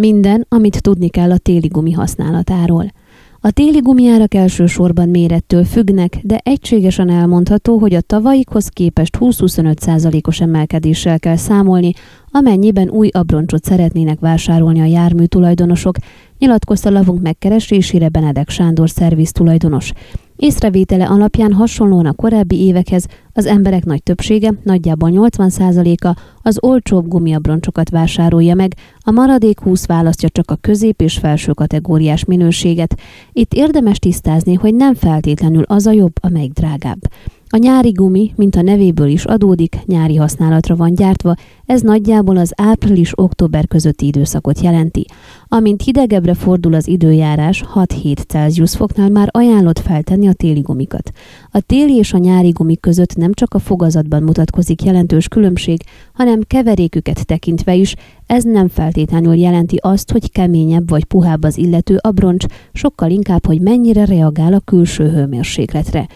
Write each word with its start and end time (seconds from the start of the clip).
Minden, 0.00 0.46
amit 0.48 0.82
tudni 0.82 1.08
kell 1.08 1.30
a 1.30 1.38
téli 1.38 1.66
gumi 1.66 1.92
használatáról. 1.92 2.92
A 3.40 3.50
téli 3.50 3.78
gumiárak 3.78 4.34
elsősorban 4.34 5.08
mérettől 5.08 5.64
függnek, 5.64 6.18
de 6.22 6.40
egységesen 6.42 7.10
elmondható, 7.10 7.78
hogy 7.78 7.94
a 7.94 8.00
tavaikhoz 8.00 8.68
képest 8.68 9.16
20-25%-os 9.20 10.40
emelkedéssel 10.40 11.18
kell 11.18 11.36
számolni, 11.36 11.92
amennyiben 12.30 12.88
új 12.88 13.08
abroncsot 13.12 13.64
szeretnének 13.64 14.20
vásárolni 14.20 14.80
a 14.80 14.84
jármű 14.84 15.24
tulajdonosok, 15.24 15.96
nyilatkozta 16.38 16.90
lavunk 16.90 17.22
megkeresésére 17.22 18.08
Benedek 18.08 18.48
Sándor 18.48 18.90
szerviz 18.90 19.32
tulajdonos. 19.32 19.92
Észrevétele 20.36 21.06
alapján 21.06 21.52
hasonlóan 21.52 22.06
a 22.06 22.12
korábbi 22.12 22.56
évekhez 22.60 23.06
az 23.36 23.46
emberek 23.46 23.84
nagy 23.84 24.02
többsége, 24.02 24.52
nagyjából 24.62 25.10
80%-a 25.12 26.20
az 26.42 26.58
olcsóbb 26.62 27.08
gumiabroncsokat 27.08 27.90
vásárolja 27.90 28.54
meg, 28.54 28.74
a 28.98 29.10
maradék 29.10 29.60
20 29.60 29.86
választja 29.86 30.28
csak 30.28 30.50
a 30.50 30.58
közép 30.60 31.00
és 31.00 31.18
felső 31.18 31.52
kategóriás 31.52 32.24
minőséget. 32.24 33.00
Itt 33.32 33.54
érdemes 33.54 33.98
tisztázni, 33.98 34.54
hogy 34.54 34.74
nem 34.74 34.94
feltétlenül 34.94 35.62
az 35.62 35.86
a 35.86 35.92
jobb, 35.92 36.12
amelyik 36.20 36.52
drágább. 36.52 37.00
A 37.48 37.56
nyári 37.56 37.90
gumi, 37.90 38.32
mint 38.36 38.56
a 38.56 38.62
nevéből 38.62 39.08
is 39.08 39.24
adódik, 39.24 39.78
nyári 39.84 40.16
használatra 40.16 40.76
van 40.76 40.94
gyártva, 40.94 41.34
ez 41.66 41.80
nagyjából 41.80 42.36
az 42.36 42.52
április-október 42.56 43.66
közötti 43.68 44.06
időszakot 44.06 44.60
jelenti. 44.60 45.06
Amint 45.48 45.82
hidegebbre 45.82 46.34
fordul 46.34 46.74
az 46.74 46.88
időjárás, 46.88 47.64
6-7 47.74 48.26
Celsius 48.26 48.76
foknál 48.76 49.08
már 49.08 49.28
ajánlott 49.30 49.78
feltenni 49.78 50.28
a 50.28 50.32
téli 50.32 50.60
gumikat. 50.60 51.10
A 51.50 51.60
téli 51.60 51.96
és 51.96 52.12
a 52.12 52.18
nyári 52.18 52.50
gumik 52.50 52.80
között 52.80 53.16
nem 53.16 53.25
csak 53.32 53.54
a 53.54 53.58
fogazatban 53.58 54.22
mutatkozik 54.22 54.82
jelentős 54.82 55.28
különbség, 55.28 55.82
hanem 56.12 56.40
keveréküket 56.46 57.26
tekintve 57.26 57.74
is, 57.74 57.94
ez 58.26 58.44
nem 58.44 58.68
feltétlenül 58.68 59.34
jelenti 59.34 59.76
azt, 59.80 60.12
hogy 60.12 60.30
keményebb 60.30 60.88
vagy 60.88 61.04
puhább 61.04 61.44
az 61.44 61.58
illető 61.58 61.98
abroncs, 62.00 62.44
sokkal 62.72 63.10
inkább, 63.10 63.46
hogy 63.46 63.60
mennyire 63.60 64.04
reagál 64.04 64.52
a 64.52 64.60
külső 64.60 65.08
hőmérsékletre. 65.10 66.06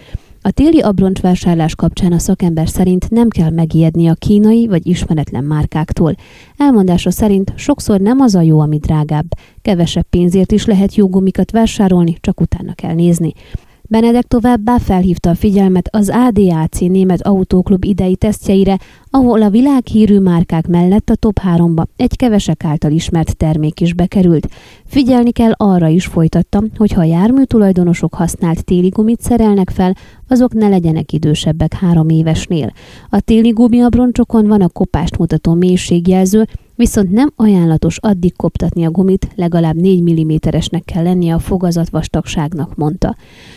A 0.43 0.51
téli 0.51 0.81
abroncsvásárlás 0.81 1.75
kapcsán 1.75 2.13
a 2.13 2.19
szakember 2.19 2.69
szerint 2.69 3.11
nem 3.11 3.29
kell 3.29 3.51
megijedni 3.51 4.09
a 4.09 4.15
kínai 4.15 4.67
vagy 4.67 4.87
ismeretlen 4.87 5.45
márkáktól. 5.45 6.15
Elmondása 6.57 7.11
szerint 7.11 7.53
sokszor 7.57 8.01
nem 8.01 8.21
az 8.21 8.35
a 8.35 8.41
jó, 8.41 8.61
ami 8.61 8.79
drágább. 8.79 9.27
Kevesebb 9.63 10.07
pénzért 10.11 10.53
is 10.53 10.65
lehet 10.65 10.95
jó 10.95 11.09
gumikat 11.09 11.51
vásárolni, 11.51 12.17
csak 12.21 12.41
utána 12.41 12.73
kell 12.73 12.95
nézni. 12.95 13.33
Benedek 13.91 14.27
továbbá 14.27 14.79
felhívta 14.79 15.31
a 15.31 15.35
figyelmet 15.35 15.89
az 15.93 16.11
ADAC 16.13 16.79
német 16.81 17.27
autóklub 17.27 17.85
idei 17.85 18.17
tesztjeire, 18.17 18.79
ahol 19.11 19.43
a 19.43 19.51
világhírű 19.51 20.19
márkák 20.19 20.67
mellett 20.67 21.11
a 21.11 21.15
top 21.15 21.41
3-ba 21.57 21.85
egy 21.97 22.17
kevesek 22.17 22.65
által 22.65 22.91
ismert 22.91 23.37
termék 23.37 23.81
is 23.81 23.95
bekerült. 23.95 24.49
Figyelni 24.87 25.31
kell 25.31 25.53
arra 25.57 25.89
is 25.89 26.07
folytattam, 26.07 26.65
hogy 26.77 26.93
ha 26.93 27.01
a 27.01 27.05
jármű 27.05 27.43
tulajdonosok 27.43 28.15
használt 28.15 28.65
téli 28.65 28.89
gumit 28.89 29.21
szerelnek 29.21 29.71
fel, 29.71 29.97
azok 30.29 30.53
ne 30.53 30.69
legyenek 30.69 31.13
idősebbek 31.13 31.75
három 31.75 32.09
évesnél. 32.09 32.73
A 33.09 33.21
téli 33.21 33.49
gumiabroncsokon 33.49 34.47
van 34.47 34.61
a 34.61 34.69
kopást 34.69 35.19
mutató 35.19 35.55
mélységjelző, 35.55 36.47
viszont 36.81 37.11
nem 37.11 37.33
ajánlatos 37.37 37.99
addig 37.99 38.37
koptatni 38.37 38.85
a 38.85 38.91
gumit, 38.91 39.29
legalább 39.35 39.75
4 39.75 40.03
mm-esnek 40.03 40.85
kell 40.85 41.03
lennie 41.03 41.35
a 41.35 41.39
fogazat 41.39 41.89
vastagságnak, 41.91 42.77
mondta. 42.77 43.17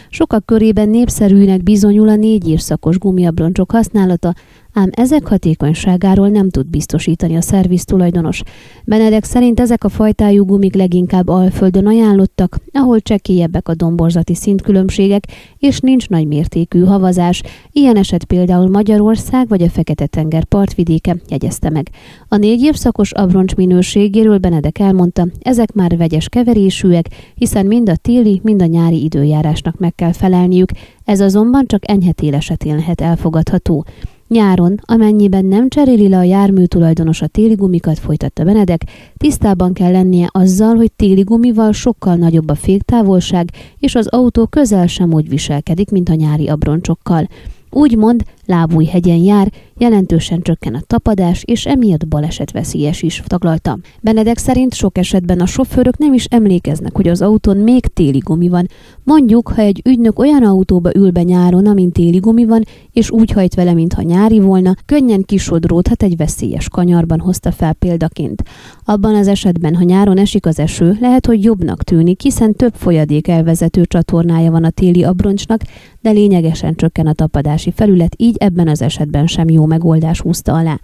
Sokak 0.10 0.46
körében 0.46 0.90
népszerűnek 0.90 1.64
bizonyul 1.64 2.10
a 2.10 2.16
négy 2.16 2.48
évszakos 2.48 2.98
gumiabroncsok 2.98 3.72
használata, 3.72 4.34
ám 4.74 4.90
ezek 4.92 5.28
hatékonyságáról 5.28 6.30
nem 6.30 6.50
tud 6.50 6.68
biztosítani 6.68 7.36
a 7.36 7.42
szerviz 7.42 7.86
tulajdonos. 7.86 8.42
Benedek 8.86 9.24
szerint 9.24 9.60
ezek 9.60 9.84
a 9.84 9.90
fajtájú 9.90 10.46
gumik 10.46 10.76
leginkább 10.76 11.28
alföldön 11.28 11.88
ajánlottak, 11.88 12.58
ahol 12.72 13.00
csekélyebbek 13.00 13.68
a 13.70 13.76
domborzati 13.76 14.36
szintkülönbségek, 14.36 15.24
és 15.58 15.80
nincs 15.80 16.10
nagy 16.10 16.28
mértékű 16.28 16.84
havazás, 16.84 17.42
ilyen 17.72 17.96
eset 17.96 18.24
például 18.24 18.70
Magyarország 18.70 19.48
vagy 19.48 19.62
a 19.62 19.70
Fekete-tenger 19.70 20.44
partvidéke, 20.44 21.16
jegyezte 21.28 21.70
meg. 21.70 21.90
A 22.28 22.36
négy 22.36 22.62
évszakos 22.62 23.12
abroncs 23.12 23.56
minőségéről 23.56 24.38
Benedek 24.38 24.80
elmondta, 24.80 25.28
ezek 25.40 25.74
már 25.74 25.98
vegyes 25.98 26.30
keverésűek, 26.30 27.06
hiszen 27.36 27.66
mind 27.66 27.90
a 27.90 27.96
téli, 27.96 28.40
mind 28.44 28.62
a 28.62 28.66
nyári 28.66 29.04
időjárásnak 29.04 29.78
meg 29.78 29.96
kell 29.96 30.12
felelniük, 30.12 30.70
ez 31.06 31.20
azonban 31.20 31.66
csak 31.66 31.90
enyhetél 31.90 32.36
esetén 32.36 32.76
lehet 32.76 33.02
elfogadható. 33.02 33.86
Nyáron, 34.34 34.80
amennyiben 34.82 35.46
nem 35.46 35.70
cseréli 35.70 36.10
le 36.10 36.18
a 36.18 36.24
jármű 36.24 36.66
tulajdonos 36.66 37.22
a 37.22 37.28
téli 37.28 37.54
gumikat, 37.54 38.00
folytatta 38.00 38.44
Benedek, 38.44 38.82
tisztában 39.18 39.74
kell 39.74 39.92
lennie 39.92 40.28
azzal, 40.32 40.76
hogy 40.76 40.92
téli 40.92 41.22
gumival 41.22 41.72
sokkal 41.72 42.16
nagyobb 42.16 42.50
a 42.50 42.56
féktávolság, 42.56 43.50
és 43.78 43.96
az 43.96 44.08
autó 44.08 44.46
közel 44.46 44.88
sem 44.88 45.14
úgy 45.14 45.30
viselkedik, 45.30 45.90
mint 45.90 46.10
a 46.10 46.14
nyári 46.14 46.48
abroncsokkal. 46.48 47.28
Úgymond 47.70 48.24
lábújhegyen 48.46 49.18
jár, 49.18 49.52
jelentősen 49.78 50.42
csökken 50.42 50.76
a 50.76 50.82
tapadás, 50.88 51.44
és 51.46 51.66
emiatt 51.66 52.08
balesetveszélyes 52.08 53.02
is, 53.02 53.24
taglalta. 53.28 53.80
Benedek 54.02 54.38
szerint 54.38 54.74
sok 54.74 54.98
esetben 54.98 55.40
a 55.40 55.46
sofőrök 55.46 55.98
nem 55.98 56.14
is 56.14 56.26
emlékeznek, 56.26 56.96
hogy 56.96 57.08
az 57.08 57.22
autón 57.22 57.58
még 57.58 57.86
téli 57.86 58.18
gumi 58.18 58.50
van. 58.50 58.68
Mondjuk, 59.04 59.48
ha 59.48 59.62
egy 59.62 59.82
ügynök 59.86 60.20
olyan 60.20 60.44
autóba 60.44 60.90
ül 60.96 61.12
be 61.12 61.24
nyáron, 61.24 61.66
amin 61.66 61.92
téli 61.92 62.18
gumi 62.18 62.46
van, 62.46 62.64
és 62.92 63.12
úgy 63.12 63.32
hajt 63.32 63.56
vele, 63.56 63.74
mintha 63.74 64.02
nyári 64.02 64.40
volna, 64.40 64.76
könnyen 64.86 65.22
kisodródhat 65.22 66.04
egy 66.04 66.18
veszélyes 66.18 66.70
kanyarban, 66.70 67.20
hozta 67.20 67.52
fel 67.52 67.74
példaként. 67.74 68.44
Abban 68.86 69.16
az 69.16 69.28
esetben, 69.28 69.76
ha 69.76 69.84
nyáron 69.84 70.18
esik 70.18 70.46
az 70.46 70.60
eső, 70.60 70.98
lehet, 71.00 71.26
hogy 71.26 71.44
jobbnak 71.44 71.84
tűnik, 71.84 72.22
hiszen 72.22 72.54
több 72.54 72.74
folyadék 72.76 73.28
elvezető 73.28 73.86
csatornája 73.86 74.52
van 74.52 74.64
a 74.64 74.70
téli 74.70 75.04
abroncsnak, 75.04 75.62
de 76.02 76.12
lényegesen 76.12 76.76
csökken 76.76 77.08
a 77.08 77.14
tapadási 77.14 77.72
felület, 77.72 78.16
így 78.18 78.33
ebben 78.38 78.68
az 78.68 78.82
esetben 78.82 79.28
sem 79.28 79.50
jó 79.50 79.66
megoldás 79.66 80.22
húzta 80.22 80.54
alá. 80.54 80.80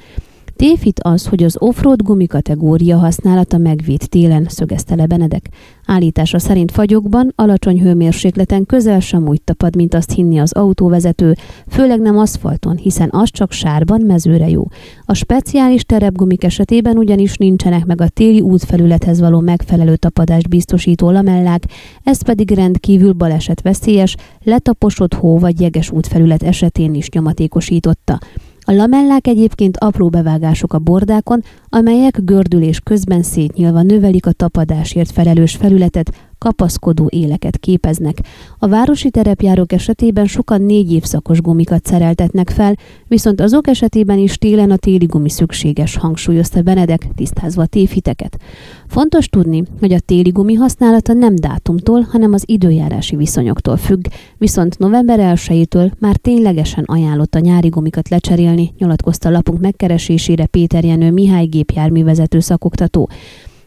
Tévhit 0.59 0.99
az, 1.03 1.25
hogy 1.25 1.43
az 1.43 1.55
offroad 1.59 2.01
gumi 2.01 2.27
kategória 2.27 2.97
használata 2.97 3.57
megvéd 3.57 4.01
télen, 4.09 4.45
szögezte 4.49 4.95
le 4.95 5.05
Benedek. 5.05 5.49
Állítása 5.85 6.39
szerint 6.39 6.71
fagyokban, 6.71 7.33
alacsony 7.35 7.81
hőmérsékleten 7.81 8.65
közel 8.65 8.99
sem 8.99 9.27
úgy 9.27 9.41
tapad, 9.41 9.75
mint 9.75 9.93
azt 9.93 10.11
hinni 10.11 10.39
az 10.39 10.53
autóvezető, 10.53 11.35
főleg 11.67 11.99
nem 11.99 12.17
aszfalton, 12.17 12.77
hiszen 12.77 13.09
az 13.11 13.29
csak 13.31 13.51
sárban, 13.51 14.01
mezőre 14.01 14.49
jó. 14.49 14.67
A 15.05 15.13
speciális 15.13 15.83
terepgumik 15.83 16.43
esetében 16.43 16.97
ugyanis 16.97 17.37
nincsenek 17.37 17.85
meg 17.85 18.01
a 18.01 18.09
téli 18.09 18.41
útfelülethez 18.41 19.19
való 19.19 19.39
megfelelő 19.39 19.95
tapadást 19.95 20.49
biztosító 20.49 21.11
lamellák, 21.11 21.63
ez 22.03 22.21
pedig 22.21 22.51
rendkívül 22.51 23.13
baleset 23.13 23.61
veszélyes, 23.61 24.15
letaposott 24.43 25.13
hó 25.13 25.37
vagy 25.37 25.61
jeges 25.61 25.91
útfelület 25.91 26.43
esetén 26.43 26.93
is 26.93 27.09
nyomatékosította. 27.09 28.19
A 28.69 28.73
lamellák 28.73 29.27
egyébként 29.27 29.77
apró 29.77 30.09
bevágások 30.09 30.73
a 30.73 30.79
bordákon, 30.79 31.43
amelyek 31.69 32.19
gördülés 32.23 32.79
közben 32.79 33.23
szétnyílva 33.23 33.81
növelik 33.81 34.25
a 34.25 34.31
tapadásért 34.31 35.11
felelős 35.11 35.55
felületet, 35.55 36.28
kapaszkodó 36.39 37.07
éleket 37.11 37.57
képeznek. 37.57 38.17
A 38.59 38.67
városi 38.67 39.09
terepjárók 39.09 39.71
esetében 39.71 40.25
sokan 40.25 40.61
négy 40.61 40.91
évszakos 40.91 41.41
gumikat 41.41 41.85
szereltetnek 41.85 42.49
fel, 42.49 42.75
viszont 43.07 43.41
azok 43.41 43.67
esetében 43.67 44.17
is 44.17 44.37
télen 44.37 44.71
a 44.71 44.77
téli 44.77 45.05
gumi 45.05 45.29
szükséges, 45.29 45.95
hangsúlyozta 45.95 46.61
Benedek, 46.61 47.07
tisztázva 47.15 47.61
a 47.61 47.65
tévhiteket. 47.65 48.37
Fontos 48.87 49.27
tudni, 49.27 49.63
hogy 49.79 49.93
a 49.93 49.99
téli 49.99 50.29
gumi 50.29 50.53
használata 50.53 51.13
nem 51.13 51.35
dátumtól, 51.35 52.01
hanem 52.11 52.33
az 52.33 52.43
időjárási 52.45 53.15
viszonyoktól 53.15 53.77
függ, 53.77 54.05
viszont 54.37 54.77
november 54.77 55.19
1 55.19 55.67
már 55.99 56.15
ténylegesen 56.15 56.83
ajánlott 56.83 57.35
a 57.35 57.39
nyári 57.39 57.67
gumikat 57.67 58.09
lecserélni, 58.09 58.73
nyilatkozta 58.77 59.29
lapunk 59.29 59.59
megkeresésére 59.59 60.45
Péter 60.45 60.83
Jenő 60.83 61.11
Mihály 61.11 61.45
gépjárművezető 61.45 62.39
szakoktató. 62.39 63.09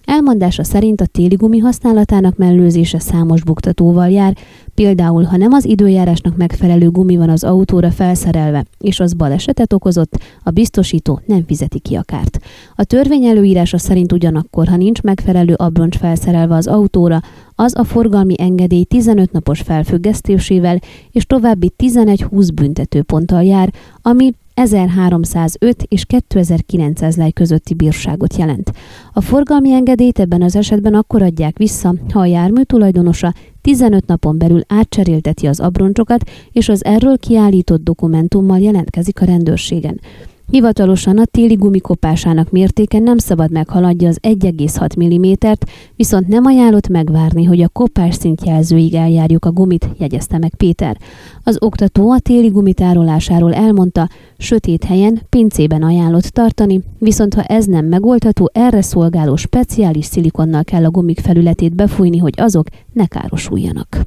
Elmondása 0.05 0.65
szerint 0.65 1.01
a 1.01 1.07
téli 1.07 1.35
gumi 1.35 1.59
használatának 1.59 2.37
mellőzése 2.37 2.99
számos 2.99 3.45
buktatóval 3.45 4.11
jár, 4.11 4.37
például 4.75 5.23
ha 5.23 5.37
nem 5.37 5.53
az 5.53 5.65
időjárásnak 5.65 6.37
megfelelő 6.37 6.91
gumi 6.91 7.17
van 7.17 7.29
az 7.29 7.45
autóra 7.45 7.91
felszerelve, 7.91 8.65
és 8.79 9.01
az 9.01 9.15
balesetet 9.15 9.73
okozott, 9.73 10.19
a 10.43 10.51
biztosító 10.51 11.21
nem 11.27 11.45
fizeti 11.47 11.79
ki 11.79 11.95
a 11.95 12.03
kárt. 12.03 12.39
A 12.75 12.85
törvény 12.85 13.25
előírása 13.25 13.79
szerint 13.79 14.13
ugyanakkor, 14.13 14.69
ha 14.69 14.77
nincs 14.77 15.03
megfelelő 15.03 15.55
abroncs 15.55 15.97
felszerelve 15.97 16.55
az 16.55 16.67
autóra, 16.67 17.21
az 17.55 17.77
a 17.77 17.85
forgalmi 17.85 18.35
engedély 18.39 18.85
15 18.85 19.33
napos 19.33 19.61
felfüggesztésével 19.61 20.79
és 21.11 21.27
további 21.27 21.73
11-20 21.79 22.49
büntetőponttal 22.55 23.43
jár, 23.43 23.73
ami 24.03 24.33
1305 24.55 25.83
és 25.89 26.05
2900 26.05 27.17
lej 27.17 27.31
közötti 27.31 27.75
bírságot 27.75 28.37
jelent. 28.37 28.73
A 29.13 29.21
forgalmi 29.21 29.73
engedélyt 29.73 30.19
ebben 30.19 30.43
az 30.43 30.57
esetben 30.57 30.95
akkor 30.95 31.23
adják 31.23 31.57
vissza, 31.57 31.95
ha 32.13 32.21
a 32.21 32.27
jármű 32.27 32.63
tulajdonosa 32.63 33.35
15 33.61 34.07
napon 34.07 34.39
belül 34.39 34.61
átcserélteti 34.69 35.47
az 35.47 35.61
abroncsokat, 35.61 36.31
és 36.53 36.69
az 36.69 36.85
erről 36.85 37.19
kiállított 37.19 37.83
dokumentummal 37.83 38.59
jelentkezik 38.59 39.21
a 39.21 39.25
rendőrségen. 39.25 40.01
Hivatalosan 40.51 41.19
a 41.19 41.25
téli 41.25 41.55
gumikopásának 41.55 42.51
mértéke 42.51 42.99
nem 42.99 43.19
szabad 43.19 43.51
meghaladja 43.51 44.09
az 44.09 44.19
1,6 44.23 45.05
mm-t, 45.05 45.59
viszont 45.97 46.29
nem 46.29 46.45
ajánlott 46.45 46.89
megvárni, 46.89 47.45
hogy 47.45 47.61
a 47.61 47.69
kopás 47.69 48.15
szintjelzőig 48.15 48.95
eljárjuk 48.95 49.45
a 49.45 49.53
gumit, 49.53 49.89
jegyezte 49.99 50.39
meg 50.39 50.55
Péter. 50.55 50.97
Az 51.45 51.57
oktató 51.61 52.11
a 52.11 52.19
téli 52.19 52.49
gumitárolásáról 52.49 53.55
elmondta, 53.55 54.09
sötét 54.39 54.85
helyen, 54.85 55.21
pincében 55.29 55.83
ajánlott 55.83 56.25
tartani, 56.25 56.81
viszont 56.99 57.35
ha 57.35 57.43
ez 57.43 57.65
nem 57.65 57.87
megoldható, 57.87 58.51
erre 58.53 58.83
szolgáló 58.83 59.37
speciális 59.37 60.05
szilikonnal 60.05 60.65
kell 60.65 60.85
a 60.85 60.91
gumik 60.91 61.21
felületét 61.21 61.75
befújni, 61.75 62.19
hogy 62.19 62.35
azok 62.37 62.67
ne 62.93 63.07
károsuljanak. 63.07 64.07